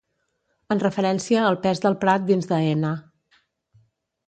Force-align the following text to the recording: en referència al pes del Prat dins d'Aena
en 0.75 0.79
referència 0.83 1.43
al 1.51 1.59
pes 1.67 1.83
del 1.85 1.99
Prat 2.05 2.27
dins 2.33 2.51
d'Aena 2.53 2.95